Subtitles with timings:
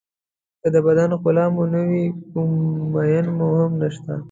[0.61, 2.49] که د بدن ښکلا مو نه وي کوم
[2.93, 4.13] مېن مو هم نشته.